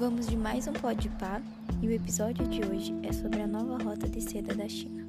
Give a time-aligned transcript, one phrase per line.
[0.00, 1.42] Vamos de mais um Podpah
[1.82, 5.06] e o episódio de hoje é sobre a nova rota de seda da China.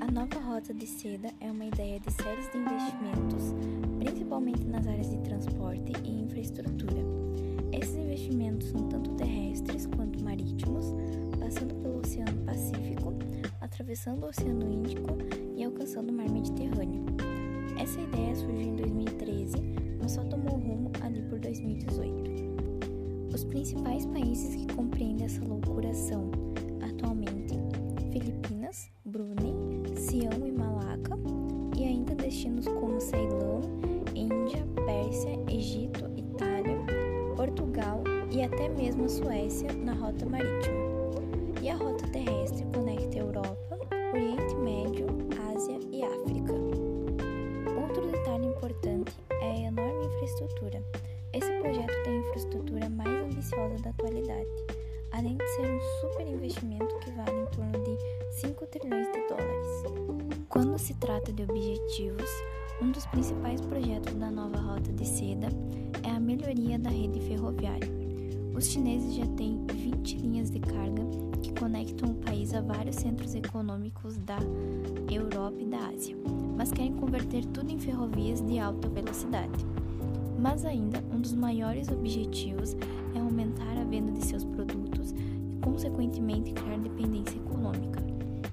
[0.00, 3.54] A nova rota de seda é uma ideia de séries de investimentos,
[4.00, 7.04] principalmente nas áreas de transporte e infraestrutura.
[7.70, 10.86] Esses investimentos são tanto terrestres quanto marítimos,
[11.38, 13.14] passando pelo Oceano Pacífico,
[13.60, 15.16] atravessando o Oceano Índico
[15.56, 17.04] e alcançando o Mar Mediterrâneo.
[17.78, 19.54] Essa ideia surgiu em 2013,
[20.00, 20.24] mas só
[23.64, 26.30] principais países que compreendem essa loucura são,
[26.82, 27.54] atualmente,
[28.12, 29.54] Filipinas, Brunei,
[29.96, 31.18] Sião e Malaca,
[31.74, 33.62] e ainda destinos como Ceilão,
[34.14, 36.76] Índia, Pérsia, Egito, Itália,
[37.36, 40.84] Portugal e até mesmo a Suécia na rota marítima.
[41.62, 43.78] E a rota terrestre conecta Europa,
[44.12, 45.06] Oriente Médio,
[45.54, 46.63] Ásia e África.
[53.94, 54.48] Atualidade,
[55.12, 60.44] além de ser um super investimento que vale em torno de 5 trilhões de dólares.
[60.48, 62.30] Quando se trata de objetivos,
[62.82, 65.48] um dos principais projetos da nova rota de seda
[66.02, 67.88] é a melhoria da rede ferroviária.
[68.54, 71.02] Os chineses já têm 20 linhas de carga
[71.42, 74.38] que conectam o país a vários centros econômicos da
[75.10, 76.16] Europa e da Ásia,
[76.56, 79.64] mas querem converter tudo em ferrovias de alta velocidade.
[80.44, 82.76] Mas ainda, um dos maiores objetivos
[83.14, 88.04] é aumentar a venda de seus produtos e, consequentemente, criar dependência econômica,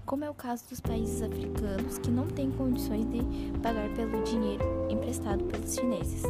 [0.05, 3.19] como é o caso dos países africanos que não têm condições de
[3.59, 6.23] pagar pelo dinheiro emprestado pelos chineses.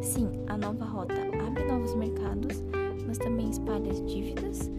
[0.00, 1.12] Sim, a nova rota
[1.46, 2.64] abre novos mercados,
[3.06, 4.70] mas também espalha as dívidas,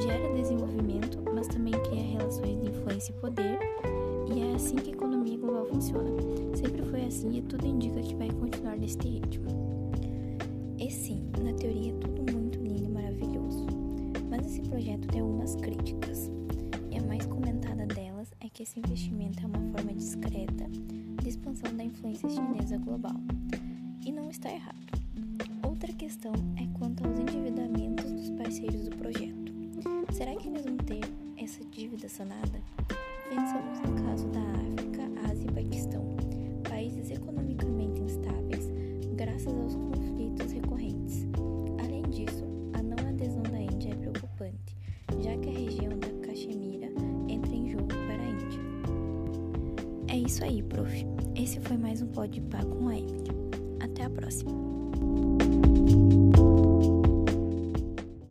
[0.00, 3.58] gera desenvolvimento, mas também cria relações de influência e poder,
[4.32, 6.12] e é assim que a economia global funciona.
[6.54, 9.79] Sempre foi assim e tudo indica que vai continuar neste ritmo.
[10.80, 13.66] E sim, na teoria é tudo muito lindo e maravilhoso,
[14.30, 16.30] mas esse projeto tem algumas críticas.
[16.90, 20.66] E a mais comentada delas é que esse investimento é uma forma discreta
[21.22, 23.14] de expansão da influência chinesa global.
[24.06, 24.80] E não está errado.
[25.68, 29.52] Outra questão é quanto aos endividamentos dos parceiros do projeto.
[30.12, 31.00] Será que eles vão ter
[31.36, 32.58] essa dívida sanada?
[33.28, 34.69] Pensamos no caso da África,
[50.10, 51.06] É isso aí, prof.
[51.36, 53.30] Esse foi mais um Pode Pá com a Emily.
[53.80, 54.50] Até a próxima.